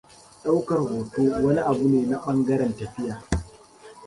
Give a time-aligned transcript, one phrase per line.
[0.43, 3.15] Ɗaukar hoto wani abune na ɓangaren tafiya.